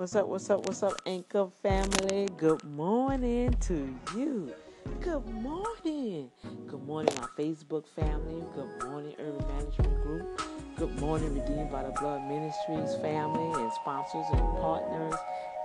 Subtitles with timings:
[0.00, 2.26] What's up, what's up, what's up, Anchor family?
[2.38, 4.50] Good morning to you.
[5.02, 6.30] Good morning.
[6.66, 8.42] Good morning, my Facebook family.
[8.54, 10.42] Good morning, Urban Management Group.
[10.76, 15.20] Good morning, Redeemed by the Blood Ministries family and sponsors and partners.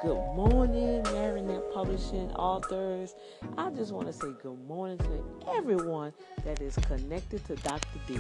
[0.06, 3.16] Good morning, Marinette Publishing authors.
[3.58, 6.14] I just want to say good morning to everyone
[6.44, 7.88] that is connected to Dr.
[8.08, 8.20] D.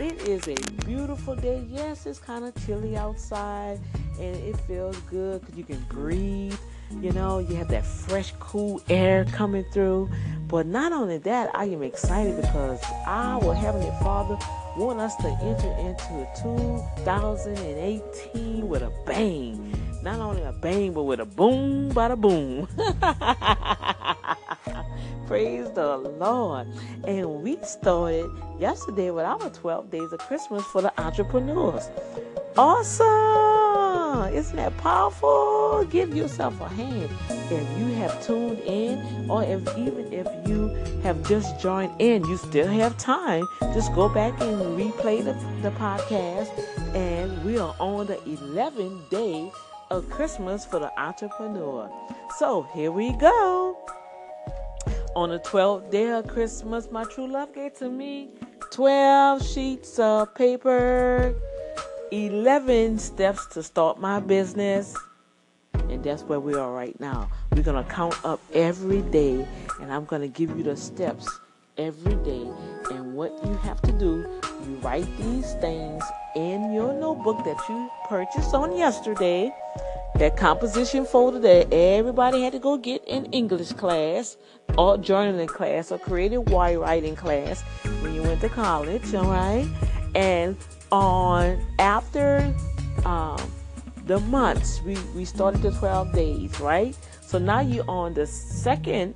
[0.00, 1.64] It is a beautiful day.
[1.70, 3.78] Yes, it's kind of chilly outside
[4.18, 6.58] and it feels good because you can breathe.
[7.00, 10.10] You know, you have that fresh, cool air coming through.
[10.48, 14.36] But not only that, I am excited because our Heavenly Father
[14.76, 21.20] want us to enter into 2018 with a bang not only a bang, but with
[21.20, 22.66] a boom, bada boom.
[25.26, 26.66] Praise the Lord.
[27.04, 31.88] And we started yesterday with our 12 days of Christmas for the entrepreneurs.
[32.56, 34.34] Awesome!
[34.34, 35.84] Isn't that powerful?
[35.90, 40.68] Give yourself a hand if you have tuned in, or if even if you
[41.02, 43.44] have just joined in, you still have time.
[43.72, 46.50] Just go back and replay the, the podcast.
[46.94, 49.50] And we are on the 11th day
[49.90, 51.90] of Christmas for the entrepreneur.
[52.38, 53.76] So here we go.
[55.16, 58.30] On the 12th day of Christmas, my true love gave to me
[58.70, 61.34] 12 sheets of paper,
[62.12, 64.96] 11 steps to start my business.
[65.74, 67.28] And that's where we are right now.
[67.50, 69.44] We're going to count up every day,
[69.80, 71.28] and I'm going to give you the steps
[71.76, 72.48] every day.
[72.92, 76.02] And what you have to do, you write these things
[76.36, 79.52] in your notebook that you purchased on yesterday
[80.16, 84.36] that composition folder that everybody had to go get in English class
[84.76, 87.62] or journaling class or creative writing class
[88.02, 89.66] when you went to college, all right?
[90.14, 90.56] And
[90.92, 92.54] on after
[93.04, 93.40] um,
[94.06, 96.96] the months, we, we started the 12 days, right?
[97.22, 99.14] So now you're on the second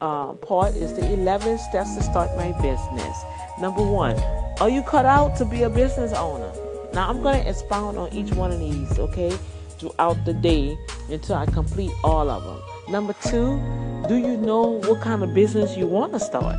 [0.00, 3.16] uh, part is the 11 steps to start my business.
[3.60, 4.16] Number one,
[4.60, 6.52] are you cut out to be a business owner?
[6.92, 9.36] Now I'm going to expound on each one of these, okay?
[9.78, 10.76] throughout the day
[11.10, 12.92] until I complete all of them.
[12.92, 13.60] Number two,
[14.08, 16.58] do you know what kind of business you want to start?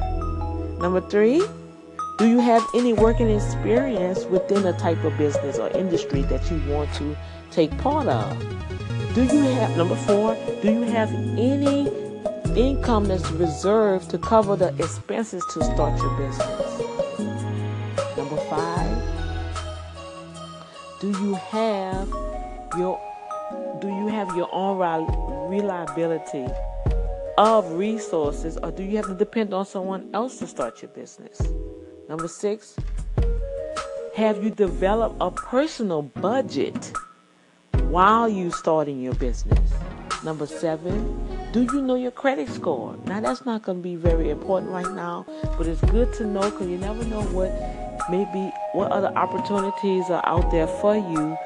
[0.79, 1.43] Number three,
[2.17, 6.61] do you have any working experience within a type of business or industry that you
[6.71, 7.15] want to
[7.51, 8.39] take part of?
[9.13, 11.89] Do you have, number four, do you have any
[12.55, 17.04] income that's reserved to cover the expenses to start your business?
[21.11, 22.09] Do you have
[22.79, 22.99] your
[23.79, 26.47] do you have your own reliability
[27.37, 31.39] of resources or do you have to depend on someone else to start your business?
[32.09, 32.75] Number six,
[34.15, 36.91] have you developed a personal budget
[37.89, 39.73] while you starting your business?
[40.23, 42.97] Number seven, do you know your credit score?
[43.05, 45.25] Now that's not going to be very important right now,
[45.57, 47.49] but it's good to know because you never know what
[48.09, 51.37] maybe what other opportunities are out there for you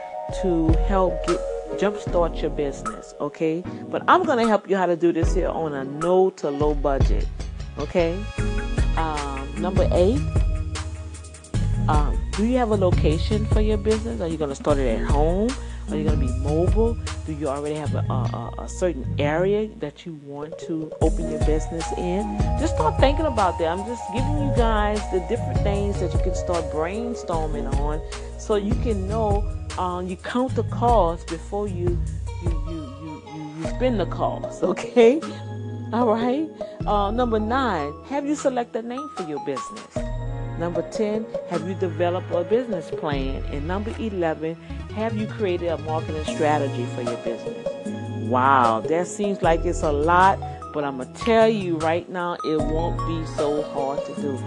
[0.42, 1.40] to help get
[1.78, 3.64] jumpstart your business, okay?
[3.92, 6.74] But I'm gonna help you how to do this here on a no to low
[6.74, 7.28] budget,
[7.78, 8.20] okay?
[8.98, 10.20] Um, number eight,
[11.88, 14.22] um, do you have a location for your business?
[14.22, 15.50] Are you gonna start it at home?
[15.92, 16.96] Are you going to be mobile?
[17.26, 21.40] Do you already have a, a, a, certain area that you want to open your
[21.46, 22.38] business in?
[22.60, 23.70] Just start thinking about that.
[23.70, 28.02] I'm just giving you guys the different things that you can start brainstorming on
[28.40, 29.44] so you can know
[29.80, 31.98] um, you count the cost before you
[32.44, 34.62] you you you you, you spend the cost.
[34.70, 35.20] Okay.
[35.92, 36.48] All right.
[36.86, 40.10] Uh, number nine, have you selected a name for your business?
[40.60, 43.42] Number 10, have you developed a business plan?
[43.46, 44.58] And number 11,
[45.00, 47.66] have you created a marketing strategy for your business?
[48.30, 50.38] Wow, that seems like it's a lot,
[50.74, 54.38] but I'm going to tell you right now, it won't be so hard to do.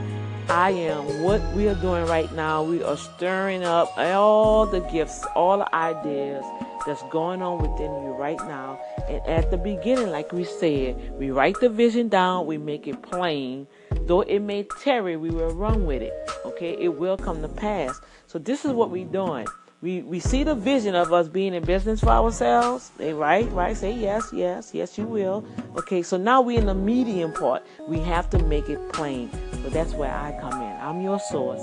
[0.50, 2.62] I am what we are doing right now.
[2.64, 6.44] We are stirring up all the gifts, all the ideas
[6.84, 8.78] that's going on within you right now.
[9.08, 13.00] And at the beginning, like we said, we write the vision down, we make it
[13.00, 13.66] plain.
[14.02, 16.12] Though it may tarry, we will run with it.
[16.44, 17.98] Okay, it will come to pass.
[18.26, 19.46] So this is what we're doing.
[19.82, 22.92] We we see the vision of us being in business for ourselves.
[22.98, 25.44] They right, right, say yes, yes, yes you will.
[25.76, 27.66] Okay, so now we're in the medium part.
[27.88, 29.28] We have to make it plain.
[29.64, 30.76] So that's where I come in.
[30.80, 31.62] I'm your source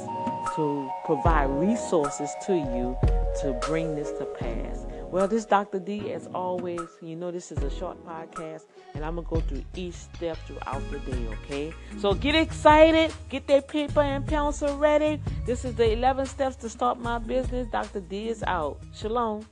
[0.58, 2.98] to provide resources to you
[3.42, 4.86] to bring this to pass.
[5.12, 5.80] Well, this Dr.
[5.80, 9.64] D, as always, you know this is a short podcast, and I'm gonna go through
[9.76, 11.74] each step throughout the day, okay?
[11.98, 15.20] So get excited, get that paper and pencil ready.
[15.48, 17.68] This is the 11 steps to start my business.
[17.72, 18.02] Dr.
[18.02, 18.78] D is out.
[18.94, 19.48] Shalom.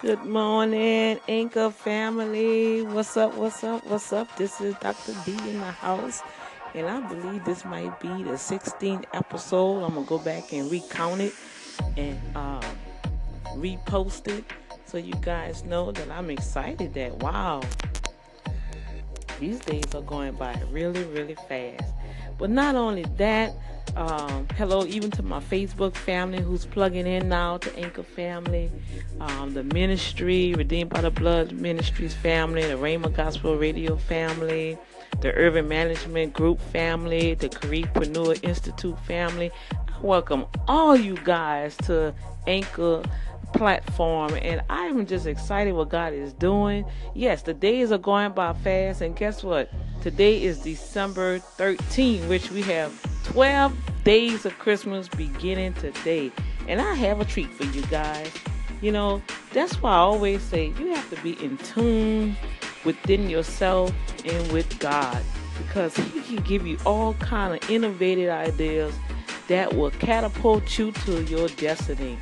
[0.00, 2.80] Good morning, Anchor family.
[2.80, 3.34] What's up?
[3.34, 3.86] What's up?
[3.86, 4.34] What's up?
[4.36, 5.14] This is Dr.
[5.26, 6.22] D in the house,
[6.74, 9.84] and I believe this might be the 16th episode.
[9.84, 11.34] I'm gonna go back and recount it
[11.98, 12.62] and uh,
[13.56, 14.44] repost it
[14.84, 16.94] so you guys know that I'm excited.
[16.94, 17.62] That wow,
[19.40, 21.92] these days are going by really, really fast.
[22.38, 23.54] But not only that,
[23.96, 28.70] um, hello, even to my Facebook family who's plugging in now to Anchor Family,
[29.20, 34.76] um, the ministry, Redeemed by the Blood Ministries family, the Rhema Gospel Radio family,
[35.20, 39.52] the Urban Management Group family, the Careerpreneur Institute family.
[39.72, 42.12] I welcome all you guys to
[42.46, 43.02] Anchor
[43.54, 46.84] platform and I'm just excited what God is doing.
[47.14, 49.70] Yes, the days are going by fast and guess what?
[50.02, 52.92] Today is December 13, which we have
[53.24, 53.74] 12
[54.04, 56.30] days of Christmas beginning today.
[56.68, 58.30] And I have a treat for you guys.
[58.82, 59.22] You know,
[59.52, 62.36] that's why I always say you have to be in tune
[62.84, 63.92] within yourself
[64.24, 65.22] and with God
[65.58, 68.94] because he can give you all kind of innovative ideas
[69.48, 72.18] that will catapult you to your destiny.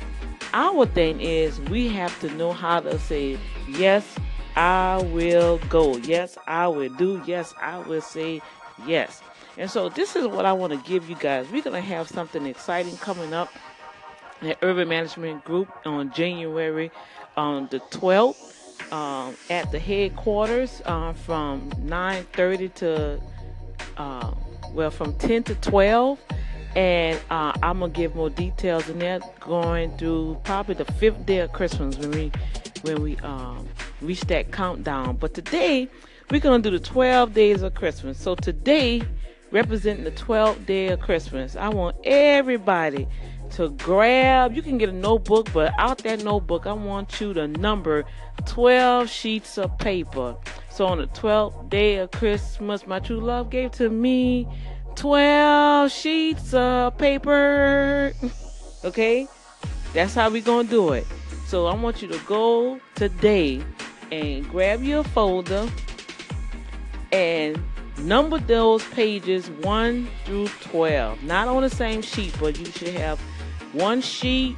[0.53, 4.17] Our thing is we have to know how to say yes
[4.55, 5.97] I will go.
[5.97, 7.21] Yes, I will do.
[7.25, 8.41] Yes, I will say
[8.85, 9.21] yes.
[9.57, 11.47] And so this is what I want to give you guys.
[11.51, 13.49] We're going to have something exciting coming up
[14.41, 16.91] at Urban Management Group on January
[17.35, 23.21] on the 12th um, at the headquarters uh, from 9.30 to,
[23.97, 24.31] uh,
[24.71, 26.19] well, from 10 to 12
[26.75, 31.39] and uh, I'm gonna give more details in that going through probably the fifth day
[31.39, 32.31] of Christmas when we
[32.81, 33.67] when we um,
[34.01, 35.17] reach that countdown.
[35.17, 35.87] But today,
[36.29, 38.19] we're to do the 12 days of Christmas.
[38.19, 39.03] So today,
[39.51, 43.07] representing the 12th day of Christmas, I want everybody
[43.51, 47.47] to grab, you can get a notebook, but out that notebook, I want you to
[47.47, 48.03] number
[48.47, 50.35] 12 sheets of paper.
[50.71, 54.47] So on the 12th day of Christmas, my true love gave to me
[54.95, 58.13] 12 sheets of paper.
[58.83, 59.27] okay?
[59.93, 61.05] That's how we going to do it.
[61.45, 63.61] So I want you to go today
[64.11, 65.69] and grab your folder
[67.11, 67.61] and
[67.99, 71.23] number those pages 1 through 12.
[71.23, 73.19] Not on the same sheet, but you should have
[73.71, 74.55] one sheet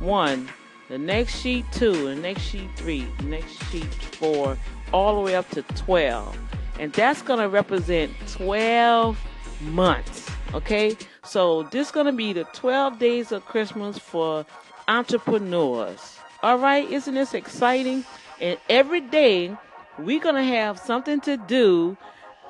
[0.00, 0.48] 1,
[0.88, 4.56] the next sheet 2, the next sheet 3, the next sheet 4,
[4.92, 6.36] all the way up to 12.
[6.78, 9.18] And that's going to represent 12
[9.64, 10.30] months.
[10.52, 10.96] Okay?
[11.24, 14.46] So this is to be the 12 days of Christmas for
[14.88, 16.18] entrepreneurs.
[16.42, 16.90] All right?
[16.90, 18.04] Isn't this exciting?
[18.40, 19.56] And every day
[19.98, 21.96] we're to have something to do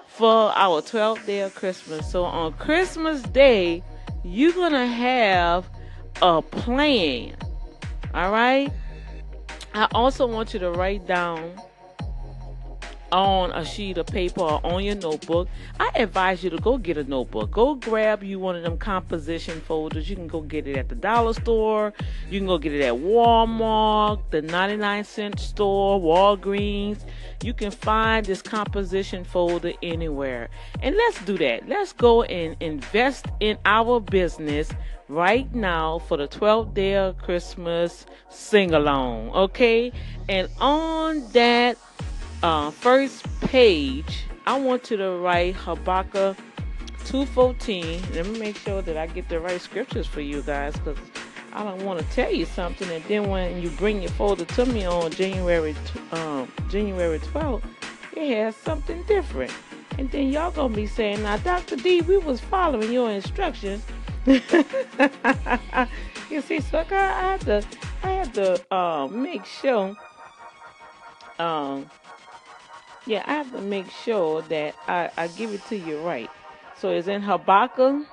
[0.09, 2.11] for our 12th day of Christmas.
[2.11, 3.83] So on Christmas Day,
[4.23, 5.69] you're to have
[6.23, 7.37] a plan.
[8.15, 8.73] All right?
[9.75, 11.61] I also want you to write down
[13.13, 15.49] on a sheet of paper or on your notebook,
[15.79, 17.51] I advise you to go get a notebook.
[17.51, 20.09] Go grab you one of them composition folders.
[20.09, 21.93] You can go get it at the dollar store.
[22.31, 27.05] You can go get it at Walmart, the 99 cent store, Walgreens.
[27.43, 30.49] You can find this composition folder anywhere.
[30.83, 31.69] And let's do that.
[31.69, 34.71] Let's go and invest in our business
[35.09, 39.31] right now for the 12th day of Christmas sing along.
[39.31, 39.93] Okay?
[40.29, 41.77] And on that
[42.45, 46.37] uh, first page, I want you to write Habakkuk
[47.05, 48.15] 2.14.
[48.15, 50.99] Let me make sure that I get the right scriptures for you guys because
[51.55, 54.67] I don't want to tell you something and then when you bring your folder to
[54.67, 55.75] me on January
[56.13, 57.63] um, January 12th,
[58.13, 59.51] it has something different.
[59.97, 61.77] And then y'all gonna be saying, now Dr.
[61.77, 63.83] D, we was following your instructions.
[64.27, 64.41] you
[66.43, 67.65] see, so I, I had to
[68.03, 69.97] I had to uh, make sure
[71.39, 71.87] um
[73.07, 76.31] yeah, I have to make sure that I, I give it to you right.
[76.79, 78.07] So it's in Habakkuk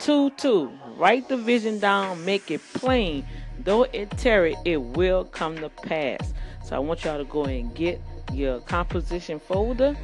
[0.00, 0.70] 2 2.
[0.96, 3.24] Write the vision down, make it plain.
[3.58, 6.34] Though it tarry, it will come to pass.
[6.64, 8.00] So I want y'all to go and get
[8.32, 9.96] your composition folder.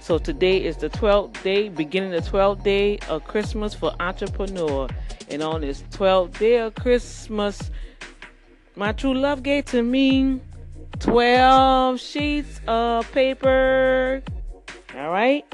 [0.00, 4.88] So today is the 12th day, beginning the 12th day of Christmas for entrepreneur.
[5.28, 7.70] And on this 12th day of Christmas,
[8.76, 10.40] my true love gave to me
[11.00, 14.22] 12 sheets of paper.
[14.94, 15.44] All right?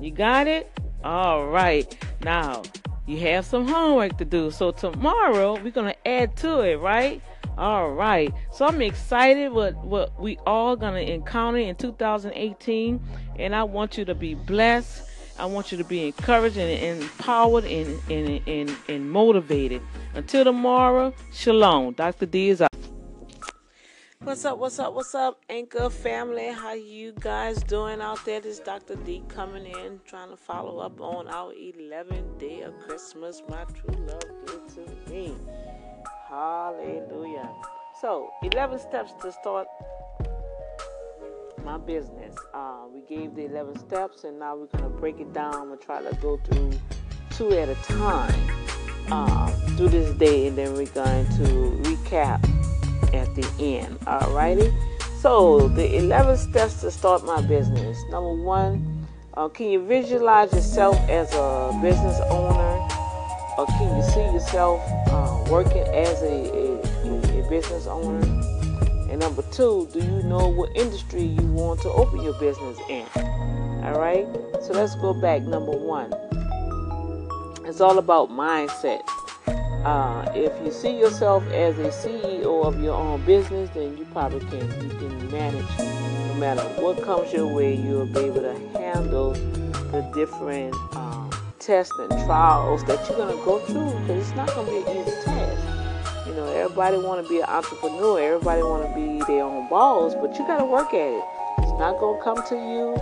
[0.00, 0.70] You got it?
[1.04, 1.96] All right.
[2.22, 2.62] Now,
[3.06, 4.50] you have some homework to do.
[4.50, 7.22] So, tomorrow we're going to add to it, right?
[7.56, 8.32] All right.
[8.52, 13.00] So, I'm excited what, what we all going to encounter in 2018.
[13.38, 15.02] And I want you to be blessed.
[15.38, 19.80] I want you to be encouraged and, empowered and, and, and, and motivated.
[20.14, 21.92] Until tomorrow, shalom.
[21.92, 22.26] Dr.
[22.26, 22.67] D is out.
[24.28, 24.58] What's up?
[24.58, 24.92] What's up?
[24.92, 26.48] What's up, Anchor family?
[26.48, 28.42] How you guys doing out there?
[28.42, 28.96] This is Dr.
[28.96, 33.42] D coming in, trying to follow up on our 11th day of Christmas.
[33.48, 35.34] My true love did to me.
[36.28, 37.48] Hallelujah.
[38.02, 39.66] So, 11 steps to start
[41.64, 42.36] my business.
[42.52, 45.72] Uh, we gave the 11 steps, and now we're gonna break it down.
[45.72, 46.72] and try to go through
[47.30, 48.50] two at a time
[49.10, 49.46] uh,
[49.78, 52.57] through this day, and then we're going to recap
[53.40, 53.98] the end.
[54.00, 54.72] Alrighty.
[55.20, 57.98] So the 11 steps to start my business.
[58.10, 62.78] Number one, uh, can you visualize yourself as a business owner,
[63.56, 68.24] or can you see yourself uh, working as a, a, a business owner?
[69.10, 73.06] And number two, do you know what industry you want to open your business in?
[73.84, 74.26] All right.
[74.62, 75.42] So let's go back.
[75.42, 76.12] Number one,
[77.64, 79.00] it's all about mindset.
[79.84, 84.40] Uh, if you see yourself as a CEO of your own business, then you probably
[84.50, 87.76] can you can manage no matter what comes your way.
[87.76, 89.34] You'll be able to handle
[89.92, 91.30] the different um,
[91.60, 95.16] tests and trials that you're gonna go through because it's not gonna be an easy
[95.24, 96.26] task.
[96.26, 98.20] You know, everybody want to be an entrepreneur.
[98.20, 101.24] Everybody want to be their own boss, but you got to work at it.
[101.58, 102.94] It's not gonna come to you,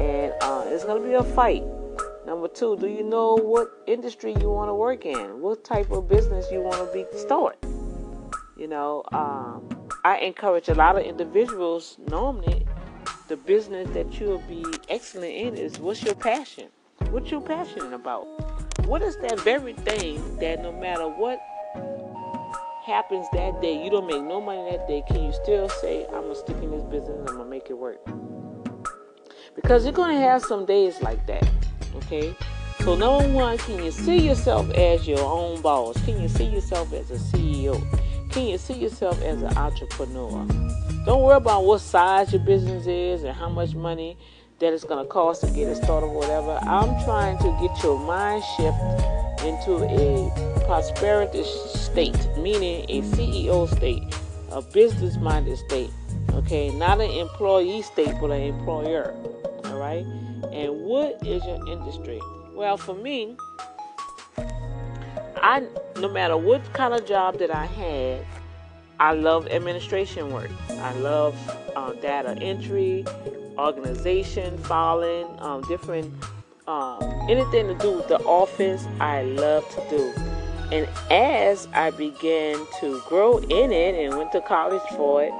[0.00, 1.64] and uh, it's gonna be a fight.
[2.34, 5.40] Number two, do you know what industry you want to work in?
[5.40, 7.56] What type of business you want to be start?
[8.56, 11.96] You know, um, I encourage a lot of individuals.
[12.08, 12.66] Normally,
[13.28, 16.70] the business that you'll be excellent in is what's your passion?
[17.10, 18.24] What you're passionate about?
[18.84, 21.38] What is that very thing that no matter what
[22.84, 26.22] happens that day, you don't make no money that day, can you still say, I'm
[26.22, 28.04] gonna stick in this business I'm gonna make it work?
[29.54, 31.48] Because you're gonna have some days like that.
[31.96, 32.36] Okay?
[32.80, 36.02] So, number one, can you see yourself as your own boss?
[36.04, 37.80] Can you see yourself as a CEO?
[38.30, 40.46] Can you see yourself as an entrepreneur?
[41.06, 44.16] Don't worry about what size your business is and how much money
[44.58, 46.58] that it's going to cost to get it started or whatever.
[46.62, 48.78] I'm trying to get your mind shift
[49.44, 54.02] into a prosperity state, meaning a CEO state,
[54.50, 55.90] a business minded state.
[56.32, 59.14] Okay, not an employee state, but an employer.
[59.64, 60.06] All right.
[60.52, 62.20] And what is your industry?
[62.52, 63.36] Well, for me,
[65.36, 68.24] I no matter what kind of job that I had,
[69.00, 70.50] I love administration work.
[70.70, 71.36] I love
[71.76, 73.04] uh, data entry,
[73.58, 76.12] organization, filing, um, different
[76.66, 78.86] um, anything to do with the office.
[79.00, 80.12] I love to do.
[80.72, 85.32] And as I began to grow in it and went to college for it,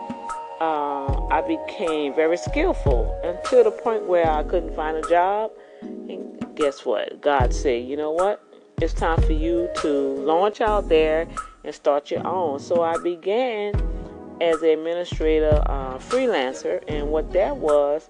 [0.65, 5.51] uh, I became very skillful until the point where I couldn't find a job.
[5.83, 7.21] And guess what?
[7.21, 8.43] God said, you know what?
[8.81, 11.29] It's time for you to launch out there
[11.65, 12.61] and start your own.
[12.61, 13.75] So I began
[14.41, 18.09] as an administrator uh, freelancer, and what that was,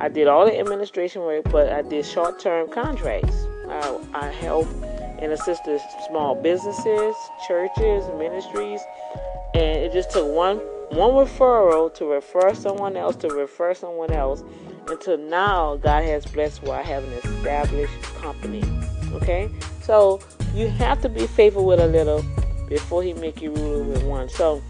[0.00, 3.34] I did all the administration work, but I did short term contracts.
[3.68, 4.72] I, I helped
[5.20, 7.14] and assisted small businesses,
[7.48, 8.80] churches, ministries,
[9.54, 10.60] and it just took one
[10.90, 14.42] one referral to refer someone else to refer someone else
[14.88, 18.62] until now God has blessed where I have an established company.
[19.12, 19.50] Okay?
[19.82, 20.20] So
[20.54, 22.24] you have to be faithful with a little
[22.68, 24.28] before he make you ruler with one.
[24.28, 24.62] So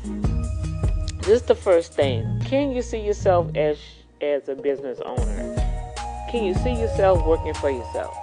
[1.18, 2.40] this is the first thing.
[2.44, 3.78] Can you see yourself as
[4.20, 5.54] as a business owner?
[6.30, 8.16] Can you see yourself working for yourself?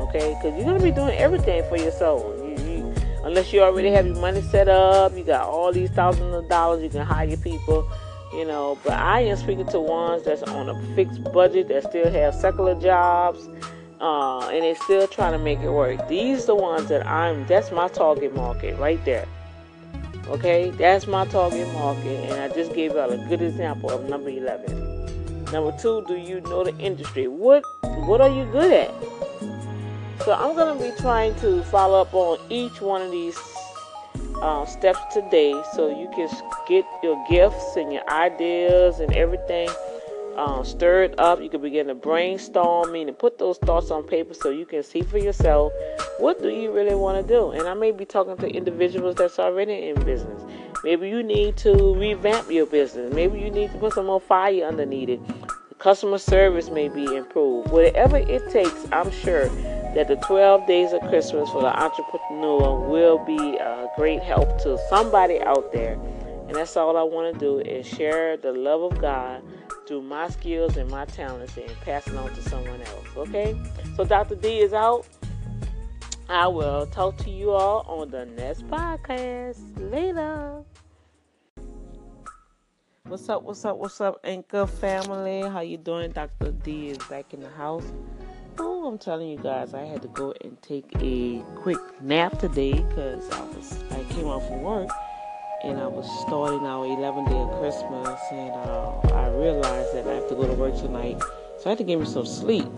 [0.00, 0.34] Okay?
[0.34, 2.24] Because you're gonna be doing everything for yourself
[3.24, 6.82] unless you already have your money set up, you got all these thousands of dollars,
[6.82, 7.88] you can hire people,
[8.32, 8.78] you know.
[8.84, 12.74] But I am speaking to ones that's on a fixed budget that still have secular
[12.80, 13.48] jobs,
[14.00, 16.08] uh, and they still trying to make it work.
[16.08, 17.46] These the ones that I'm.
[17.46, 19.26] That's my target market right there.
[20.28, 24.30] Okay, that's my target market, and I just gave out a good example of number
[24.30, 25.04] eleven.
[25.52, 27.28] Number two, do you know the industry?
[27.28, 27.64] What
[28.06, 29.31] what are you good at?
[30.20, 33.38] So I'm going to be trying to follow up on each one of these
[34.40, 36.28] uh, steps today so you can
[36.68, 39.68] get your gifts and your ideas and everything
[40.36, 41.40] uh, stirred up.
[41.40, 45.02] You can begin to brainstorm and put those thoughts on paper so you can see
[45.02, 45.72] for yourself
[46.18, 47.50] what do you really want to do.
[47.50, 50.42] And I may be talking to individuals that's already in business.
[50.84, 53.12] Maybe you need to revamp your business.
[53.12, 55.20] Maybe you need to put some more fire underneath it.
[55.78, 57.70] Customer service may be improved.
[57.72, 59.50] Whatever it takes, I'm sure
[59.94, 64.78] that the 12 days of Christmas for the entrepreneur will be a great help to
[64.88, 65.98] somebody out there.
[66.46, 69.42] And that's all I want to do is share the love of God
[69.86, 73.06] through my skills and my talents and pass it on to someone else.
[73.16, 73.54] Okay?
[73.96, 74.34] So Dr.
[74.34, 75.06] D is out.
[76.28, 79.60] I will talk to you all on the next podcast.
[79.90, 80.62] Later.
[83.04, 83.42] What's up?
[83.42, 83.76] What's up?
[83.76, 85.42] What's up, Anchor family?
[85.42, 86.12] How you doing?
[86.12, 86.52] Dr.
[86.52, 87.84] D is back in the house.
[88.92, 93.26] I'm telling you guys, I had to go and take a quick nap today because
[93.30, 94.90] I was I came out from work
[95.64, 100.12] and I was starting our 11th day of Christmas, and uh, I realized that I
[100.16, 101.18] have to go to work tonight,
[101.58, 102.68] so I had to give me some sleep.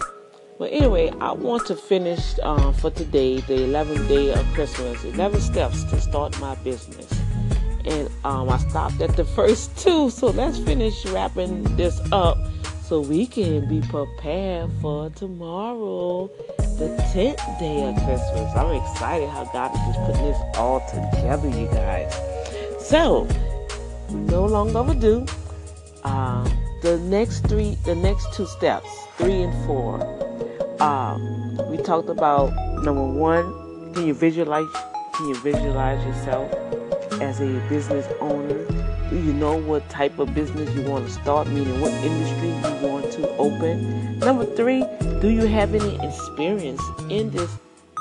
[0.57, 5.41] But anyway, I want to finish uh, for today the 11th day of Christmas, 11
[5.41, 7.13] steps to start my business
[7.87, 10.11] and um, I stopped at the first two.
[10.11, 12.39] So let's finish wrapping this up
[12.87, 16.29] so we can be prepared for tomorrow,
[16.79, 18.55] the 10th day of Christmas.
[18.57, 22.15] I'm excited how God is just putting this all together, you guys.
[22.79, 23.27] So,
[24.11, 25.27] no longer overdue.
[26.05, 26.45] Um,
[26.83, 30.03] the next three, the next two steps, three and four.
[30.83, 33.93] Um, we talked about number one.
[33.95, 34.67] Can you visualize?
[35.15, 36.53] Can you visualize yourself?
[37.21, 38.84] as a business owner?
[39.15, 42.89] Do you know what type of business you want to start, meaning what industry you
[42.89, 44.19] want to open?
[44.19, 44.85] Number three,
[45.21, 47.49] do you have any experience in this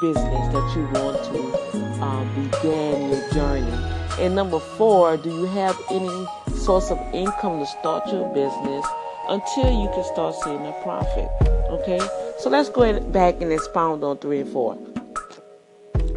[0.02, 3.72] business that you want to um, begin your journey?
[4.20, 8.84] And number four, do you have any source of income to start your business
[9.30, 11.30] until you can start seeing a profit?
[11.70, 12.00] Okay,
[12.40, 14.80] so let's go back and expound on three and four.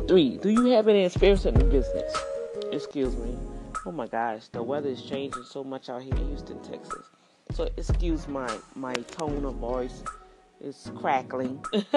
[0.09, 2.17] Three, do you have any experience in the business?
[2.73, 3.37] Excuse me.
[3.89, 7.07] Oh my gosh, the weather is changing so much out here in Houston, Texas.
[7.53, 10.03] So excuse my my tone of voice.
[10.61, 11.65] It's crackling.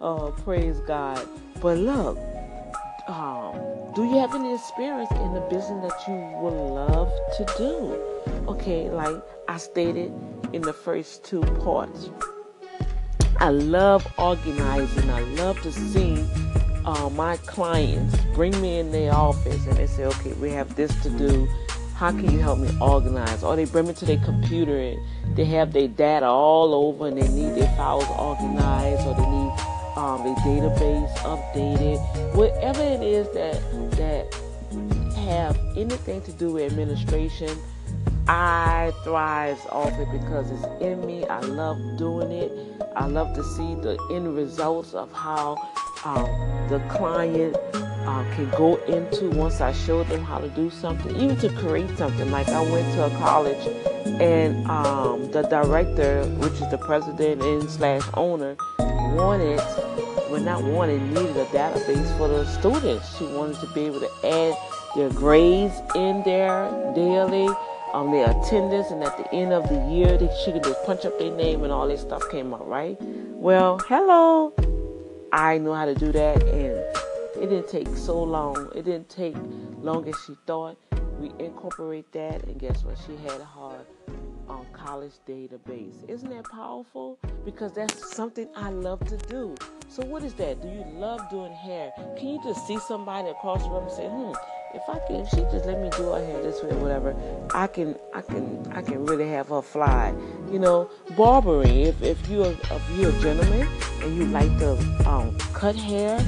[0.00, 1.26] oh, praise God.
[1.60, 2.18] But look,
[3.08, 3.56] um,
[3.96, 8.00] do you have any experience in the business that you would love to do?
[8.46, 10.12] Okay, like I stated
[10.52, 12.10] in the first two parts.
[13.38, 15.10] I love organizing.
[15.10, 16.24] I love to see
[16.84, 20.94] uh, my clients bring me in their office and they say, okay, we have this
[21.02, 21.48] to do.
[21.94, 23.44] How can you help me organize?
[23.44, 27.16] Or they bring me to their computer and they have their data all over and
[27.16, 29.52] they need their files organized or they need
[29.96, 32.34] um, their database updated.
[32.34, 33.60] Whatever it is that
[33.92, 34.34] that
[35.24, 37.56] have anything to do with administration,
[38.26, 41.24] I thrive off it because it's in me.
[41.26, 42.52] I love doing it.
[42.96, 45.56] I love to see the end results of how
[46.04, 46.26] um,
[46.68, 51.36] the client uh, can go into once I show them how to do something, even
[51.38, 52.30] to create something.
[52.30, 53.66] Like I went to a college
[54.20, 59.58] and um, the director, which is the president and slash owner, wanted,
[60.30, 63.16] well not wanted, needed a database for the students.
[63.16, 64.56] She wanted to be able to add
[64.96, 67.48] their grades in there daily.
[67.94, 71.04] Um, their attendance, and at the end of the year, they, she could just punch
[71.04, 72.96] up their name, and all this stuff came out, right?
[72.98, 74.54] Well, hello,
[75.34, 76.76] I know how to do that, and
[77.42, 78.70] it didn't take so long.
[78.74, 79.34] It didn't take
[79.80, 80.76] long as she thought.
[81.18, 82.98] We incorporate that, and guess what?
[83.06, 83.80] She had her
[84.50, 86.06] um, college database.
[86.06, 87.18] Isn't that powerful?
[87.46, 89.54] Because that's something I love to do.
[89.92, 90.62] So, what is that?
[90.62, 91.92] Do you love doing hair?
[92.16, 94.32] Can you just see somebody across the room and say, "Hmm,
[94.72, 97.14] if I can, if she just let me do her hair this way, or whatever,
[97.54, 100.14] I can, I can, I can really have her fly.
[100.50, 101.80] You know, barbering.
[101.80, 103.68] If if you're if you're a gentleman
[104.00, 104.70] and you like to
[105.06, 106.18] um, cut hair,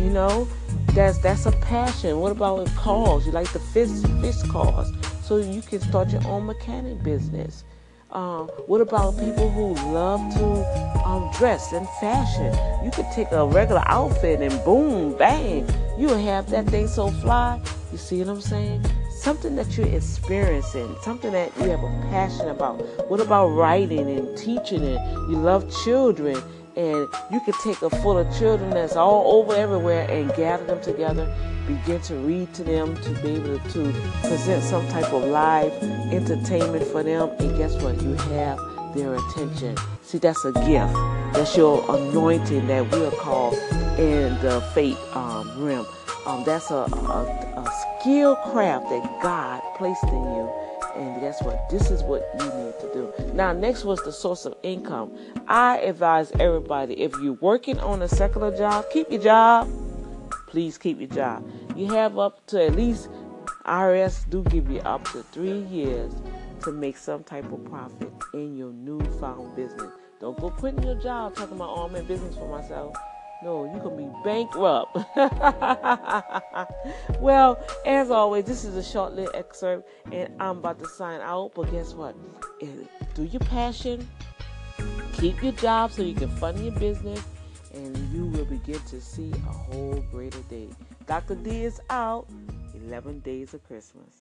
[0.00, 0.46] you know,
[0.88, 2.20] that's that's a passion.
[2.20, 3.24] What about cars?
[3.24, 7.64] You like fix fix cars, so you can start your own mechanic business.
[8.14, 12.54] Um, what about people who love to um, dress and fashion?
[12.84, 17.60] You could take a regular outfit and boom, bang, you'll have that thing so fly
[17.94, 18.84] you see what I'm saying?
[19.08, 22.80] Something that you're experiencing, something that you have a passion about.
[23.08, 26.36] What about writing and teaching and you love children
[26.74, 30.82] and you can take a full of children that's all over everywhere and gather them
[30.82, 31.32] together,
[31.66, 35.72] begin to read to them, to be able to present some type of live
[36.12, 37.30] entertainment for them.
[37.38, 38.00] And guess what?
[38.02, 38.58] You have
[38.94, 39.76] their attention.
[40.02, 40.94] See, that's a gift.
[41.34, 43.54] That's your anointing that we are called
[43.98, 45.86] in the faith um, realm.
[46.26, 50.50] Um, that's a, a, a skill craft that God placed in you.
[50.96, 51.68] And guess what?
[51.70, 53.12] This is what you need to do.
[53.34, 55.12] Now, next was the source of income.
[55.48, 59.68] I advise everybody if you're working on a secular job, keep your job.
[60.54, 61.44] Please keep your job.
[61.74, 63.08] You have up to at least
[63.66, 66.14] IRS do give you up to three years
[66.62, 69.90] to make some type of profit in your newfound business.
[70.20, 72.94] Don't go quitting your job talking about, oh, in business for myself.
[73.42, 74.96] No, you can be bankrupt.
[77.20, 81.50] well, as always, this is a short little excerpt, and I'm about to sign out.
[81.56, 82.14] But guess what?
[83.14, 84.08] Do your passion,
[85.14, 87.24] keep your job so you can fund your business,
[87.74, 90.68] and you will begin to see a whole greater day.
[91.06, 91.34] Dr.
[91.34, 92.26] D is out.
[92.86, 94.20] 11 days of Christmas.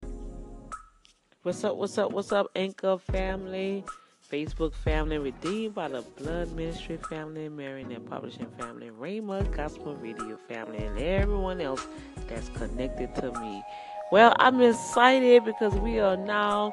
[1.43, 1.77] What's up?
[1.77, 2.13] What's up?
[2.13, 3.85] What's up, Anchor family?
[4.31, 10.79] Facebook family, Redeemed by the Blood Ministry family, Marionette Publishing family, Rhema Gospel Radio family,
[10.79, 11.87] and everyone else
[12.29, 13.63] that's connected to me.
[14.11, 16.73] Well, I'm excited because we are now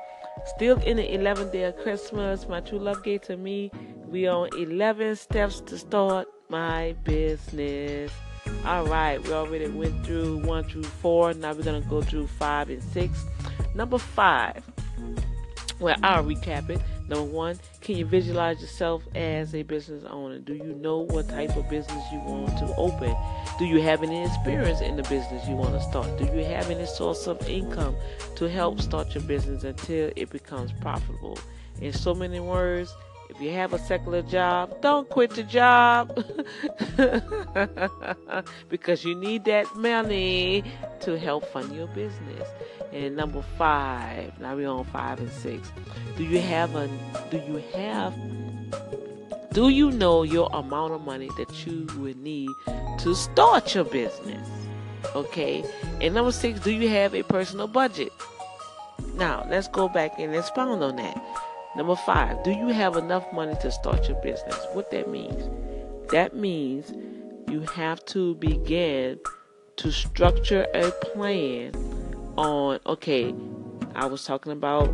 [0.56, 2.48] still in the 11th day of Christmas.
[2.48, 3.72] My true love gave to me.
[4.08, 8.12] We on 11 steps to start my business.
[8.66, 11.34] All right, we already went through one through four.
[11.34, 13.24] Now we're gonna go through five and six.
[13.76, 14.64] Number five.
[15.80, 16.82] Well, I'll recap it.
[17.08, 20.40] Number one, can you visualize yourself as a business owner?
[20.40, 23.16] Do you know what type of business you want to open?
[23.58, 26.18] Do you have any experience in the business you want to start?
[26.18, 27.96] Do you have any source of income
[28.36, 31.40] to help start your business until it becomes profitable?
[31.82, 32.94] In so many words,
[33.30, 36.08] if you have a secular job, don't quit the job
[38.70, 40.64] because you need that money
[41.02, 42.50] to help fund your business.
[42.92, 45.72] And number five, now we're on five and six.
[46.18, 46.88] Do you have a
[47.30, 48.16] do you have
[49.54, 52.50] do you know your amount of money that you would need
[53.00, 54.48] to start your business?
[55.16, 55.64] Okay.
[56.02, 58.12] And number six, do you have a personal budget?
[59.16, 61.22] Now let's go back and expound on that.
[61.76, 64.58] Number five, do you have enough money to start your business?
[64.74, 65.50] What that means?
[66.12, 66.92] That means
[67.48, 69.20] you have to begin
[69.78, 71.74] to structure a plan
[72.38, 73.36] on, okay,
[73.96, 74.92] I was talking about,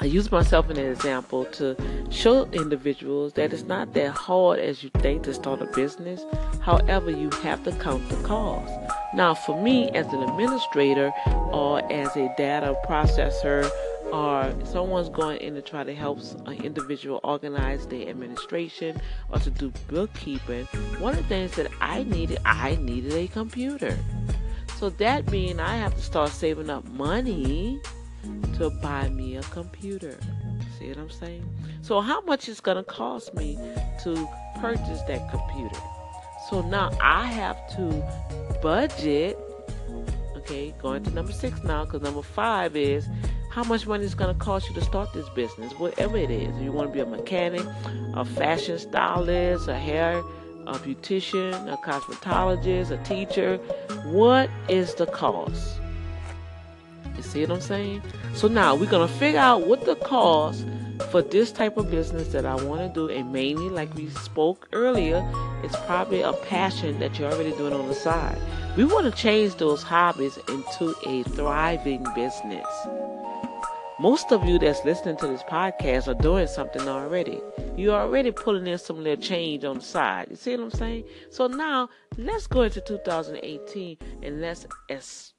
[0.00, 1.76] I use myself as an example to
[2.10, 6.24] show individuals that it's not that hard as you think to start a business.
[6.60, 8.72] However, you have to count the cost.
[9.14, 11.12] Now, for me, as an administrator
[11.52, 13.70] or as a data processor
[14.12, 19.50] or someone's going in to try to help an individual organize their administration or to
[19.50, 20.66] do bookkeeping,
[20.98, 23.98] one of the things that I needed, I needed a computer.
[24.78, 27.80] So that means I have to start saving up money
[28.58, 30.18] to buy me a computer.
[30.78, 31.48] See what I'm saying?
[31.80, 33.58] So how much is going to cost me
[34.02, 34.28] to
[34.60, 35.80] purchase that computer?
[36.50, 39.38] So now I have to budget.
[40.36, 43.08] Okay, going to number six now because number five is
[43.52, 46.56] how much money is going to cost you to start this business, whatever it is.
[46.56, 47.60] If you want to be a mechanic,
[48.14, 50.20] a fashion stylist, a hair,
[50.66, 53.58] a beautician, a cosmetologist, a teacher,
[54.06, 55.78] what is the cost?
[57.14, 58.02] You see what I'm saying?
[58.34, 60.64] So now we're going to figure out what the cost
[61.10, 64.66] for this type of business that I want to do, and mainly, like we spoke
[64.72, 65.22] earlier,
[65.62, 68.38] it's probably a passion that you're already doing on the side.
[68.78, 72.66] We want to change those hobbies into a thriving business.
[74.02, 77.40] Most of you that's listening to this podcast are doing something already.
[77.76, 80.26] You're already pulling in some little change on the side.
[80.28, 81.04] You see what I'm saying?
[81.30, 81.88] So now
[82.18, 84.66] let's go into 2018 and let's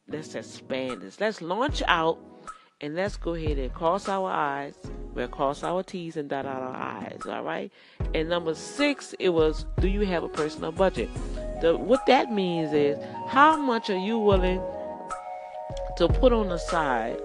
[0.08, 1.20] let's expand this.
[1.20, 2.18] Let's launch out
[2.80, 4.76] and let's go ahead and cross our eyes.
[5.14, 7.26] We'll cross our T's and dot out our I's.
[7.26, 7.70] All right.
[8.14, 11.10] And number six, it was, do you have a personal budget?
[11.60, 12.98] The what that means is
[13.28, 14.62] how much are you willing
[15.98, 17.20] to put on the side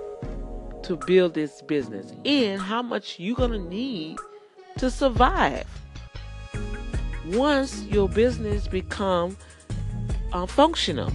[0.88, 4.16] to build this business and how much you're going to need
[4.78, 5.66] to survive.
[7.26, 9.36] Once your business become
[10.32, 11.12] uh, functional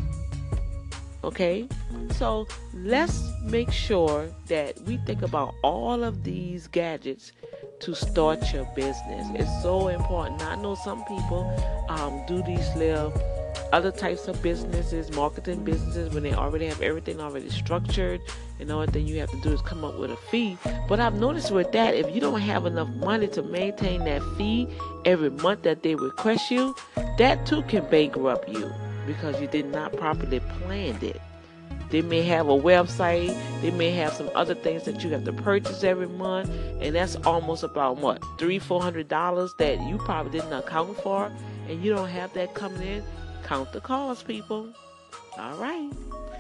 [1.24, 1.68] okay?
[2.12, 7.32] So let's make sure that we think about all of these gadgets
[7.80, 9.28] to start your business.
[9.36, 10.42] It's so important.
[10.44, 13.14] I know some people um, do these little
[13.72, 18.22] other types of businesses, marketing businesses, when they already have everything already structured,
[18.64, 20.58] and the only thing you have to do is come up with a fee.
[20.88, 24.70] But I've noticed with that, if you don't have enough money to maintain that fee
[25.04, 26.74] every month that they request you,
[27.18, 28.72] that too can bankrupt you
[29.06, 31.20] because you did not properly plan it.
[31.90, 35.34] They may have a website, they may have some other things that you have to
[35.34, 36.50] purchase every month,
[36.80, 41.30] and that's almost about what three, four hundred dollars that you probably didn't account for,
[41.68, 43.04] and you don't have that coming in
[43.44, 44.70] count the calls, people.
[45.38, 45.92] All right.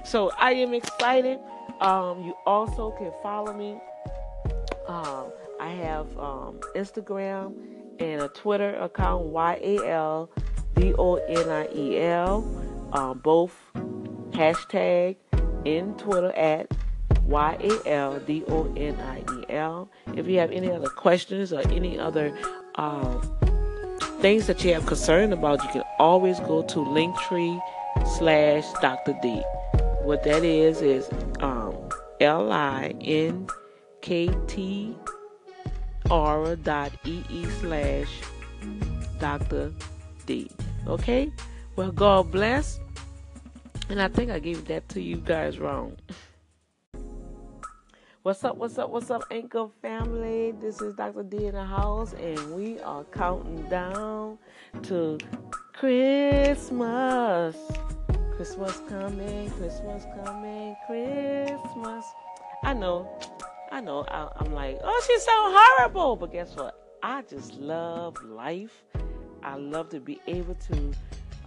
[0.05, 1.37] So I am excited.
[1.83, 3.77] Um, you also can follow me.
[4.87, 7.53] Um, I have um, Instagram
[7.99, 10.29] and a Twitter account, Y A L
[10.75, 12.89] D O N I E L.
[12.93, 13.53] Um, both
[14.31, 15.17] hashtag
[15.65, 16.71] in Twitter at
[17.25, 19.89] Y A L D O N I E L.
[20.15, 22.33] If you have any other questions or any other
[22.75, 23.21] um,
[24.21, 27.59] things that you have concern about, you can always go to Linktree
[28.17, 29.17] slash Dr.
[29.21, 29.43] D.
[30.03, 31.62] What that is is um,
[32.23, 33.47] L I N
[34.01, 34.95] K T
[36.09, 38.07] R dot E E slash
[39.19, 39.73] Dr.
[40.25, 40.49] D.
[40.87, 41.33] Okay?
[41.75, 42.79] Well, God bless.
[43.89, 45.97] And I think I gave that to you guys wrong.
[48.21, 50.53] What's up, what's up, what's up, Anchor family?
[50.61, 51.23] This is Dr.
[51.23, 54.37] D in the house, and we are counting down
[54.83, 55.17] to
[55.73, 57.57] Christmas.
[58.35, 62.05] Christmas coming, Christmas coming, Christmas.
[62.63, 63.07] I know,
[63.71, 66.15] I know, I, am like, oh, she's so horrible.
[66.15, 66.97] But guess what?
[67.03, 68.83] I just love life.
[69.43, 70.93] I love to be able to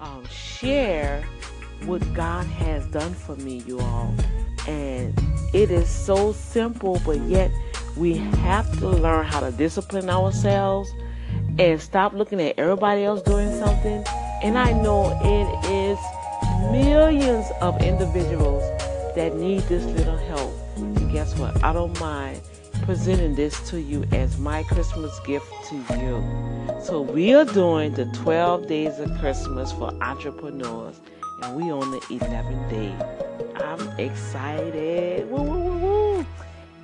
[0.01, 1.25] um, share
[1.87, 4.15] what God has done for me, you all.
[4.69, 5.19] And
[5.53, 7.51] it is so simple, but yet
[7.97, 10.89] we have to learn how to discipline ourselves
[11.59, 14.05] and stop looking at everybody else doing something.
[14.43, 15.86] And I know it is
[16.85, 18.63] millions of individuals
[19.15, 20.53] that need this little help.
[20.77, 21.63] And guess what?
[21.65, 22.41] I don't mind
[22.83, 26.23] presenting this to you as my Christmas gift to you.
[26.83, 31.01] So we are doing the 12 days of Christmas for entrepreneurs
[31.43, 32.95] and we on the 11th day.
[33.63, 35.31] I'm excited.
[35.31, 36.27] Woo, woo, woo, woo.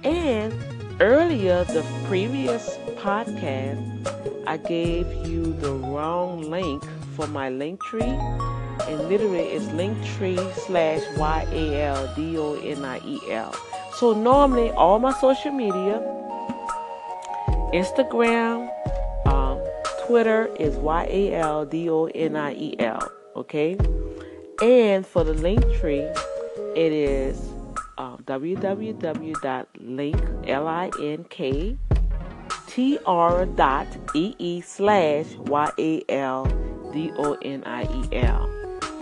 [0.04, 0.52] And
[1.00, 6.82] earlier, the previous podcast, I gave you the wrong link
[7.14, 8.51] for my Linktree.
[8.88, 13.54] And literally, it's linktree slash Y A L D O N I E L.
[13.96, 16.00] So, normally, all my social media,
[17.72, 18.68] Instagram,
[19.26, 19.60] um,
[20.06, 23.10] Twitter is Y A L D O N I E L.
[23.36, 23.76] Okay?
[24.62, 26.06] And for the link tree,
[26.76, 27.52] it is
[27.98, 29.32] uh, www.link.ee
[34.60, 36.52] slash y-a-l-d-o-n-i-e-l.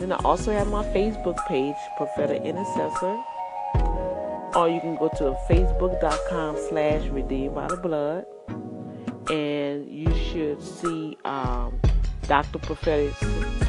[0.01, 3.23] Then I also have my Facebook page, Prophetic Intercessor.
[4.55, 8.25] Or you can go to facebook.com slash redeemed by the blood.
[9.31, 11.79] And you should see um,
[12.23, 12.59] Dr.
[12.61, 13.13] Prophetic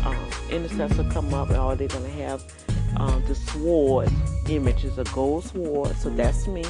[0.06, 0.16] um,
[0.50, 2.42] Intercessor come up, and all they're going to have
[2.96, 4.10] um, the sword
[4.48, 5.94] image is a gold sword.
[5.98, 6.64] So that's me.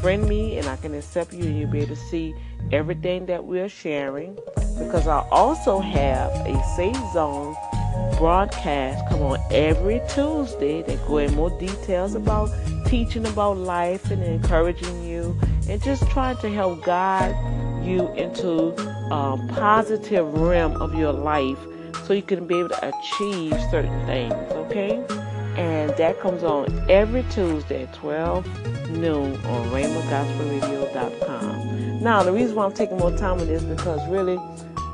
[0.00, 2.34] Friend me, and I can accept you, and you'll be able to see
[2.72, 4.38] everything that we're sharing.
[4.78, 7.54] Because I also have a Safe Zone
[8.18, 12.50] broadcast come on every Tuesday that go in more details about
[12.86, 15.36] teaching about life and encouraging you
[15.68, 17.34] and just trying to help guide
[17.84, 18.68] you into
[19.10, 21.58] a positive realm of your life
[22.04, 25.04] so you can be able to achieve certain things, okay?
[25.56, 32.02] And that comes on every Tuesday at 12 noon on RhemaGospelRadio.com.
[32.02, 34.38] Now, the reason why I'm taking more time on this because really,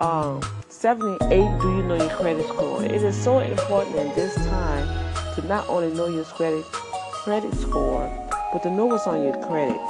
[0.00, 0.40] um,
[0.78, 2.84] 78, do you know your credit score?
[2.84, 4.86] It is so important in this time
[5.34, 8.08] to not only know your credit, credit score,
[8.52, 9.80] but to know what's on your credit.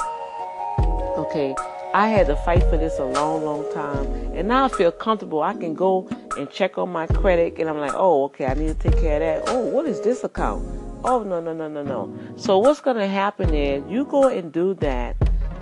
[1.18, 1.55] Okay,
[1.92, 4.07] I had to fight for this a long, long time.
[4.33, 5.42] And now I feel comfortable.
[5.42, 8.68] I can go and check on my credit and I'm like, oh, okay, I need
[8.68, 9.53] to take care of that.
[9.55, 10.64] Oh, what is this account?
[11.05, 12.18] Oh, no, no, no, no, no.
[12.38, 15.16] So what's going to happen is you go and do that.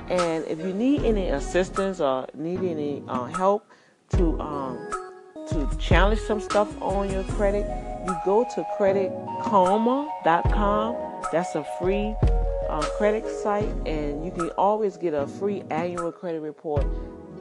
[0.08, 3.68] And if you need any assistance or need any uh, help
[4.10, 5.05] to um,
[5.50, 7.66] to challenge some stuff on your credit,
[8.06, 10.96] you go to creditkarma.com.
[11.32, 12.14] That's a free
[12.68, 16.86] uh, credit site, and you can always get a free annual credit report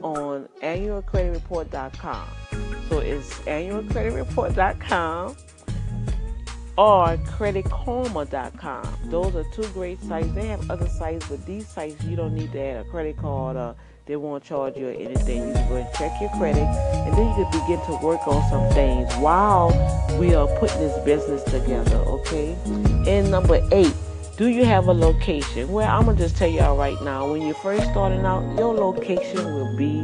[0.02, 2.28] on annualcreditreport.com.
[2.88, 5.36] So it's annualcreditreport.com
[6.78, 8.98] or creditkarma.com.
[9.06, 10.30] Those are two great sites.
[10.32, 13.56] They have other sites, but these sites you don't need to add a credit card
[13.56, 13.74] or
[14.06, 15.48] they won't charge you anything.
[15.48, 18.48] You can go and check your credit and then you can begin to work on
[18.48, 19.68] some things while
[20.18, 22.56] we are putting this business together, okay?
[23.08, 23.92] And number eight,
[24.36, 25.72] do you have a location?
[25.72, 27.32] Well, I'm gonna just tell y'all right now.
[27.32, 30.02] When you're first starting out, your location will be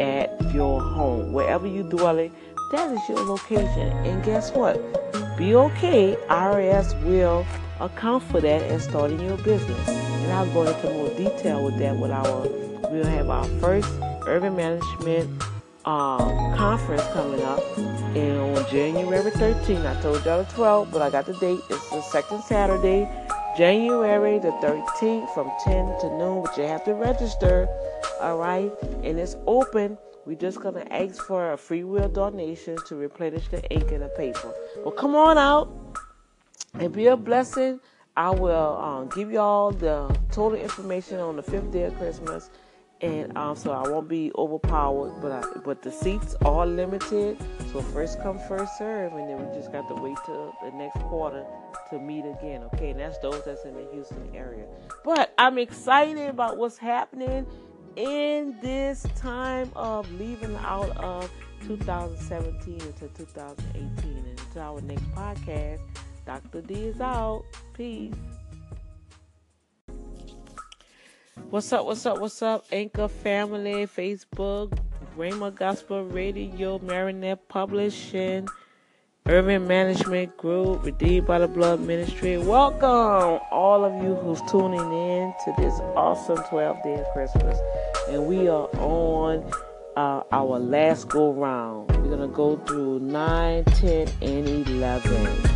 [0.00, 2.32] at your home, wherever you dwelling.
[2.70, 4.76] That is your location, and guess what?
[5.36, 6.16] Be okay.
[6.30, 7.44] IRS will
[7.80, 10.11] account for that and starting your business.
[10.32, 11.94] And I'll go into more detail with that.
[11.94, 12.48] With our,
[12.90, 13.92] we'll have our first
[14.26, 15.42] urban management
[15.84, 19.84] um, conference coming up and on January 13th.
[19.84, 21.60] I told y'all the 12th, but I got the date.
[21.68, 23.06] It's the second Saturday
[23.58, 27.68] January the 13th from 10 to noon, but you have to register,
[28.22, 28.72] all right?
[29.02, 29.98] And it's open.
[30.24, 34.08] We're just to ask for a free will donation to replenish the ink and the
[34.08, 34.54] paper.
[34.78, 35.70] Well, come on out
[36.72, 37.80] and be a blessing.
[38.16, 42.50] I will um, give you all the total information on the fifth day of Christmas,
[43.00, 45.20] and um, so I won't be overpowered.
[45.22, 47.38] But I, but the seats are limited,
[47.72, 50.98] so first come, first serve, and then we just got to wait till the next
[51.00, 51.44] quarter
[51.90, 52.62] to meet again.
[52.74, 54.66] Okay, and that's those that's in the Houston area.
[55.04, 57.46] But I'm excited about what's happening
[57.96, 61.30] in this time of leaving out of
[61.66, 64.16] 2017 into 2018.
[64.16, 65.80] And until our next podcast,
[66.24, 66.60] Dr.
[66.60, 67.44] D is out.
[67.74, 68.14] Peace.
[71.50, 71.84] What's up?
[71.84, 72.20] What's up?
[72.20, 72.64] What's up?
[72.70, 74.78] Anchor family, Facebook,
[75.16, 78.48] Rhema Gospel Radio, Marinette Publishing,
[79.26, 82.38] Urban Management Group, Redeemed by the Blood Ministry.
[82.38, 87.58] Welcome, all of you who's tuning in to this awesome 12 day of Christmas.
[88.08, 89.50] And we are on
[89.96, 91.90] uh, our last go round.
[91.96, 95.51] We're going to go through 9, 10, and 11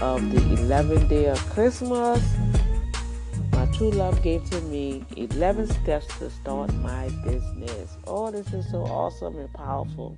[0.00, 2.22] of the 11th day of Christmas.
[3.52, 7.96] My true love gave to me 11 steps to start my business.
[8.06, 10.16] Oh, this is so awesome and powerful.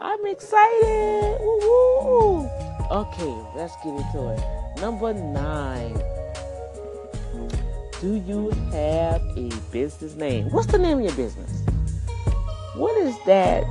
[0.00, 1.38] I'm excited.
[1.40, 2.48] Woo-hoo.
[2.90, 4.80] Okay, let's get into it.
[4.80, 5.94] Number nine.
[8.00, 10.50] Do you have a business name?
[10.50, 11.62] What's the name of your business?
[12.74, 13.64] What is that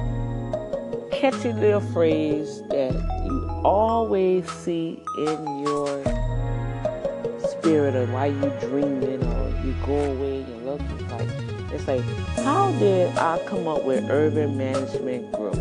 [1.12, 2.94] catchy little phrase that
[3.26, 5.88] you always see in your
[7.50, 10.82] spirit or why you dreaming or you go away and look?
[11.00, 11.30] It's like,
[11.74, 15.56] it's like, how did I come up with Urban Management Group?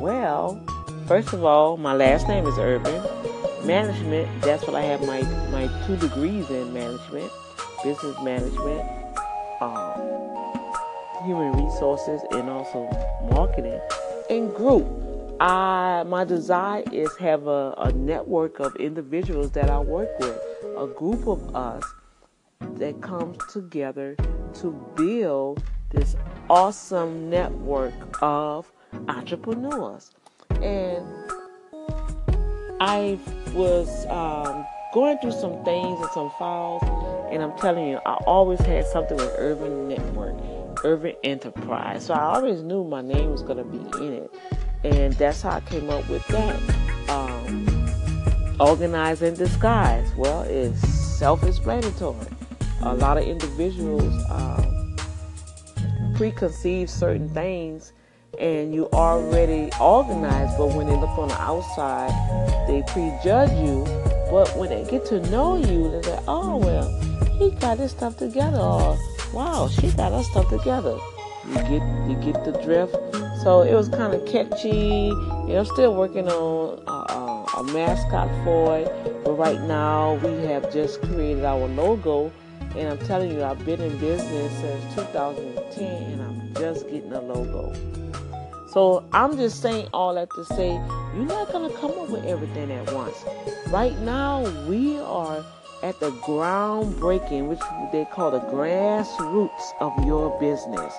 [0.00, 0.64] Well,
[1.08, 3.02] first of all, my last name is Urban.
[3.66, 7.32] Management, that's what I have my, my two degrees in management,
[7.82, 8.88] business management,
[9.60, 10.00] um,
[11.24, 12.88] human resources, and also
[13.28, 13.80] marketing.
[14.30, 14.86] And group,
[15.42, 20.40] I my desire is have a, a network of individuals that I work with,
[20.78, 21.82] a group of us
[22.60, 24.14] that comes together
[24.60, 26.14] to build this
[26.48, 28.70] awesome network of
[29.08, 30.12] entrepreneurs.
[30.62, 31.04] And
[32.80, 33.18] I
[33.52, 36.84] was um, going through some things and some files,
[37.32, 40.36] and I'm telling you, I always had something with Urban Network,
[40.84, 42.06] Urban Enterprise.
[42.06, 44.34] So I always knew my name was going to be in it.
[44.84, 46.58] And that's how I came up with that.
[47.08, 47.66] Um,
[48.60, 50.10] organize and disguise.
[50.16, 52.26] Well, it's self explanatory.
[52.82, 54.96] A lot of individuals um,
[56.14, 57.92] preconceive certain things
[58.38, 62.10] and you already organized, but when they look on the outside,
[62.66, 63.84] they prejudge you.
[64.30, 66.88] But when they get to know you, they say, oh, well,
[67.38, 68.98] he got his stuff together, or
[69.32, 70.98] wow, she got her stuff together.
[71.48, 72.96] You get you get the drift.
[73.42, 75.10] So it was kind of catchy.
[75.10, 80.72] And I'm still working on uh, a mascot for it, but right now we have
[80.72, 82.30] just created our logo.
[82.76, 87.20] And I'm telling you, I've been in business since 2010, and I'm just getting a
[87.20, 87.74] logo.
[88.72, 90.70] So I'm just saying all that to say
[91.14, 93.24] you're not going to come up with everything at once.
[93.68, 95.44] Right now, we are
[95.82, 100.94] at the groundbreaking, which they call the grassroots of your business.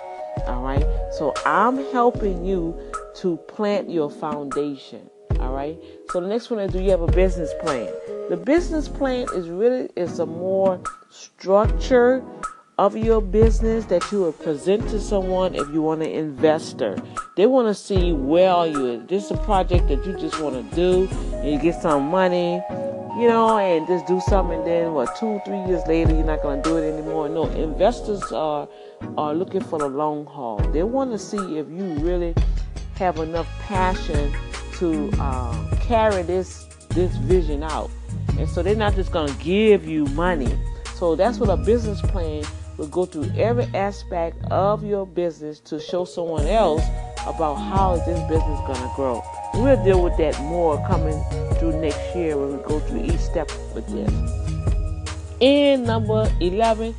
[0.45, 0.85] All right.
[1.13, 2.77] So I'm helping you
[3.15, 5.09] to plant your foundation.
[5.39, 5.77] All right.
[6.09, 7.91] So the next one is do you have a business plan?
[8.29, 12.23] The business plan is really is a more structured
[12.77, 16.97] of your business that you will present to someone if you want an investor.
[17.37, 19.05] They want to see where are you.
[19.07, 22.63] This is a project that you just want to do and you get some money,
[23.17, 24.59] you know, and just do something.
[24.59, 25.15] And then what?
[25.17, 27.29] Two, three years later, you're not going to do it anymore.
[27.29, 28.67] No, investors are
[29.17, 30.57] are looking for the long haul.
[30.71, 32.33] They want to see if you really
[32.95, 34.33] have enough passion
[34.73, 37.89] to uh, carry this this vision out.
[38.37, 40.57] And so they're not just going to give you money.
[40.95, 42.43] So that's what a business plan
[42.77, 46.83] will go through every aspect of your business to show someone else
[47.27, 49.21] about how is this business going to grow.
[49.53, 51.21] We'll deal with that more coming
[51.55, 54.11] through next year when we go through each step with this.
[55.41, 56.95] And number 11,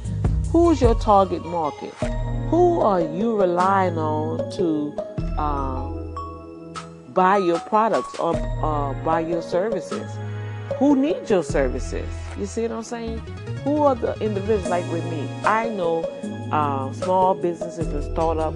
[0.53, 1.93] who's your target market?
[2.51, 4.95] Who are you relying on to
[5.37, 5.91] uh,
[7.13, 10.09] buy your products or uh, buy your services?
[10.79, 12.09] Who needs your services?
[12.39, 13.19] You see what I'm saying?
[13.65, 15.29] Who are the individuals like with me?
[15.45, 16.05] I know
[16.53, 18.55] uh, small businesses and startup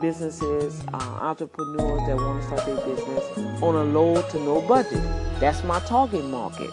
[0.00, 5.02] businesses, uh, entrepreneurs that want to start their business on a low to no budget.
[5.40, 6.70] That's my target market.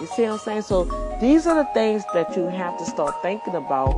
[0.00, 0.62] You see what I'm saying?
[0.62, 0.84] So
[1.20, 3.92] these are the things that you have to start thinking about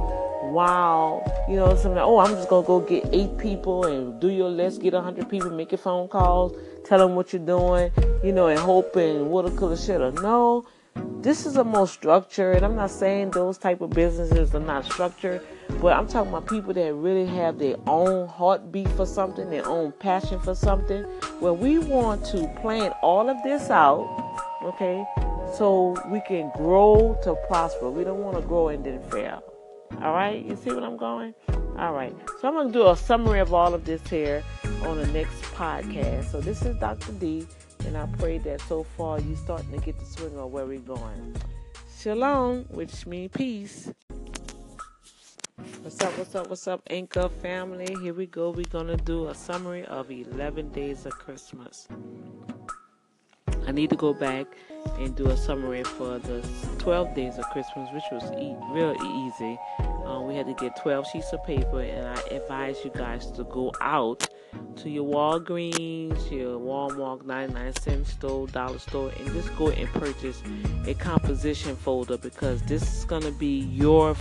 [0.52, 4.28] while, you know, something, oh, I'm just going to go get eight people and do
[4.28, 7.92] your list, get a 100 people, make your phone calls, tell them what you're doing,
[8.22, 10.12] you know, and hoping woulda, coulda, shoulda.
[10.22, 10.66] No,
[11.20, 15.42] this is a more structured, I'm not saying those type of businesses are not structured,
[15.80, 19.92] but I'm talking about people that really have their own heartbeat for something, their own
[19.92, 21.04] passion for something.
[21.40, 24.06] Where we want to plan all of this out,
[24.64, 25.04] okay,
[25.56, 27.90] so we can grow to prosper.
[27.90, 29.42] We don't want to grow and then fail.
[30.02, 31.34] All right, you see what I'm going?
[31.78, 34.42] All right, so I'm going to do a summary of all of this here
[34.82, 36.32] on the next podcast.
[36.32, 37.12] So this is Dr.
[37.12, 37.46] D,
[37.86, 40.80] and I pray that so far you're starting to get the swing of where we're
[40.80, 41.36] going.
[42.00, 43.92] Shalom, which means peace.
[45.98, 47.92] What's up, what's up, what's up, Anchor family?
[48.00, 48.50] Here we go.
[48.50, 51.88] We're going to do a summary of 11 days of Christmas.
[53.66, 54.46] I need to go back
[55.00, 58.94] and do a summary for the 12 days of Christmas, which was e- real
[59.26, 59.58] easy.
[60.06, 63.42] Uh, we had to get 12 sheets of paper, and I advise you guys to
[63.42, 64.28] go out
[64.76, 70.44] to your Walgreens, your Walmart 99 cent store, dollar store, and just go and purchase
[70.86, 74.14] a composition folder because this is going to be your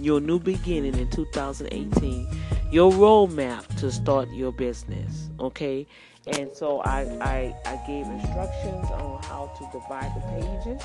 [0.00, 2.26] your new beginning in 2018,
[2.70, 5.30] your roadmap to start your business.
[5.40, 5.86] Okay,
[6.26, 10.82] and so I, I, I gave instructions on how to divide the pages.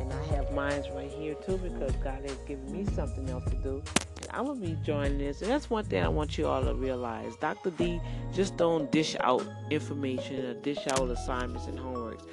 [0.00, 3.56] And I have mine right here too because God has given me something else to
[3.56, 3.82] do.
[4.22, 5.42] And I'm to be joining this.
[5.42, 7.36] And that's one thing I want you all to realize.
[7.36, 7.70] Dr.
[7.70, 8.00] D
[8.32, 12.24] just don't dish out information or dish out assignments and homeworks.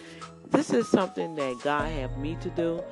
[0.49, 2.84] This is something that God have me to do.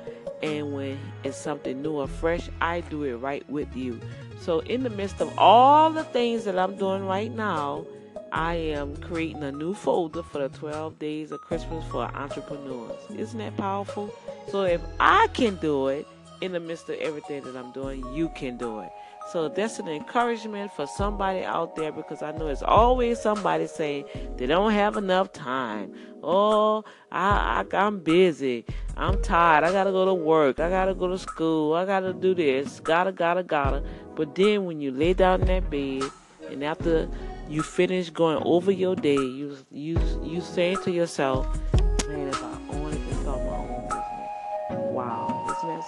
[0.42, 4.00] And when it's something new or fresh, I do it right with you.
[4.40, 7.86] So in the midst of all the things that I'm doing right now,
[8.32, 12.98] I am creating a new folder for the 12 days of Christmas for entrepreneurs.
[13.14, 14.12] Isn't that powerful?
[14.48, 16.06] So if I can do it
[16.42, 18.90] in the midst of everything that I'm doing, you can do it.
[19.30, 24.04] So that's an encouragement for somebody out there because I know it's always somebody saying
[24.36, 25.94] they don't have enough time.
[26.24, 28.64] Oh, I, I I'm busy.
[28.96, 29.64] I'm tired.
[29.64, 30.58] I gotta go to work.
[30.58, 31.74] I gotta go to school.
[31.74, 32.80] I gotta do this.
[32.80, 33.82] Gotta, gotta, gotta.
[34.16, 36.02] But then when you lay down in that bed
[36.50, 37.08] and after
[37.48, 41.46] you finish going over your day, you you you saying to yourself,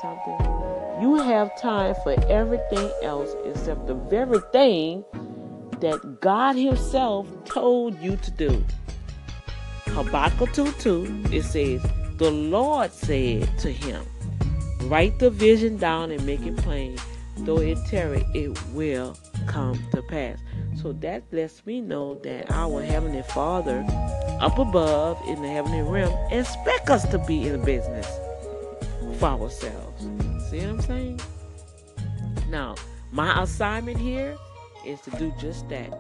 [0.05, 0.39] something?
[1.01, 5.05] You have time for everything else except the very thing
[5.81, 8.65] that God Himself told you to do.
[9.87, 11.83] Habakkuk 2 2, it says,
[12.19, 14.05] The Lord said to him,
[14.83, 16.99] Write the vision down and make it plain.
[17.39, 20.39] Though it tarry, it will come to pass.
[20.81, 23.85] So that lets me know that our Heavenly Father
[24.41, 28.09] up above in the heavenly realm expect us to be in business
[29.15, 30.03] for ourselves.
[30.51, 31.21] See what I'm saying?
[32.49, 32.75] Now,
[33.13, 34.37] my assignment here
[34.85, 35.91] is to do just that.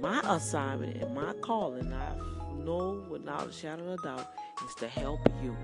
[0.00, 2.14] My assignment and my calling, I
[2.64, 4.30] know without a shadow of a doubt,
[4.68, 5.56] is to help you.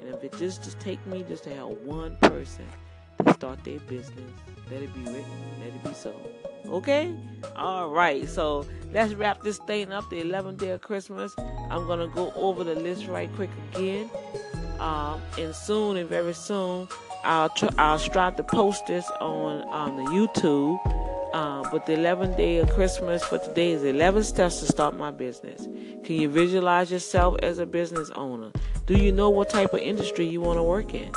[0.00, 2.66] And if it just just take me just to help one person
[3.24, 4.30] to start their business,
[4.70, 5.24] let it be written,
[5.60, 6.14] let it be so.
[6.66, 7.14] Okay?
[7.56, 8.28] All right.
[8.28, 10.08] So let's wrap this thing up.
[10.10, 11.34] The 11th day of Christmas.
[11.70, 14.10] I'm to go over the list right quick again.
[14.84, 16.88] Um, and soon and very soon,
[17.24, 20.78] I'll tr- I'll strive to post this on on the YouTube.
[21.32, 25.10] Uh, but the 11th day of Christmas for today is 11 steps to start my
[25.10, 25.66] business.
[26.04, 28.52] Can you visualize yourself as a business owner?
[28.86, 31.10] Do you know what type of industry you want to work in?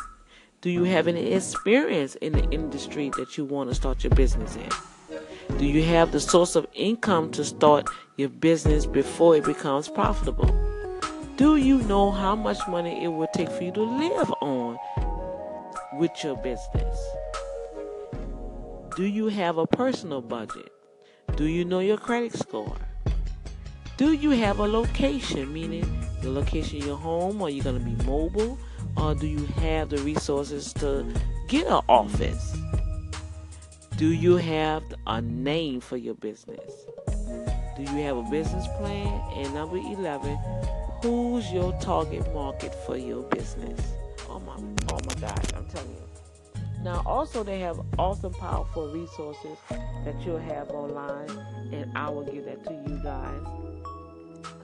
[0.61, 4.55] Do you have any experience in the industry that you want to start your business
[4.55, 5.57] in?
[5.57, 10.76] Do you have the source of income to start your business before it becomes profitable?
[11.37, 14.75] Do you know how much money it will take for you to live on
[15.93, 16.99] with your business?
[18.95, 20.71] Do you have a personal budget?
[21.35, 22.75] Do you know your credit score?
[23.97, 25.85] Do you have a location, meaning
[26.23, 27.39] the location your home?
[27.43, 28.57] Are you going to be mobile?
[28.95, 31.05] Or do you have the resources to
[31.47, 32.57] get an office?
[33.97, 36.87] Do you have a name for your business?
[37.75, 39.21] Do you have a business plan?
[39.35, 40.39] And number 11,
[41.01, 43.79] who's your target market for your business?
[44.29, 44.55] Oh my,
[44.91, 46.07] oh my gosh, I'm telling you.
[46.83, 51.29] Now, also, they have awesome, powerful resources that you'll have online,
[51.71, 53.41] and I will give that to you guys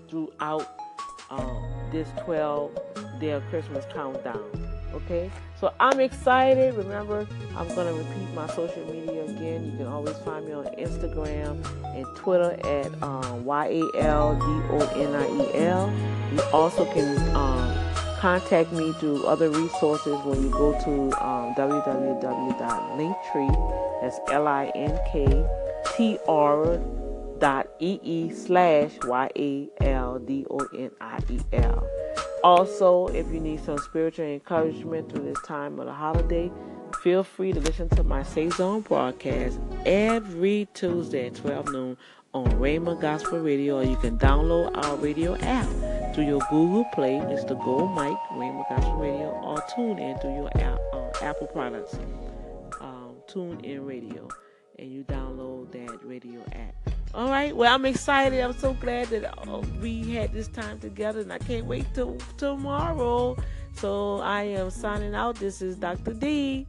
[0.10, 0.68] throughout
[1.30, 4.73] um, this 12 day Christmas countdown.
[4.94, 6.76] Okay, so I'm excited.
[6.76, 7.28] Remember,
[7.58, 9.66] I'm going to repeat my social media again.
[9.66, 11.66] You can always find me on Instagram
[11.96, 15.92] and Twitter at um, Y A L D O N I E L.
[16.32, 17.74] You also can um,
[18.20, 24.02] contact me through other resources when you go to um, www.linktree.
[24.02, 25.44] That's L I N K
[25.98, 26.78] T R
[27.40, 31.84] dot E E slash Y A L D O N I E L.
[32.44, 36.52] Also, if you need some spiritual encouragement through this time of the holiday,
[37.02, 41.98] feel free to listen to my Say Zone broadcast every Tuesday at 12 noon
[42.34, 47.16] on Rhema Gospel Radio, or you can download our radio app through your Google Play.
[47.18, 51.48] It's the Gold Mic, Rhema Gospel Radio, or tune in through your app, uh, Apple
[51.48, 51.98] products,
[52.82, 54.28] um, Tune In Radio,
[54.78, 56.83] and you download that radio app.
[57.14, 57.56] All right.
[57.56, 58.40] Well, I'm excited.
[58.42, 62.18] I'm so glad that uh, we had this time together, and I can't wait till
[62.38, 63.38] tomorrow.
[63.74, 65.36] So I am signing out.
[65.36, 66.14] This is Dr.
[66.14, 66.66] D.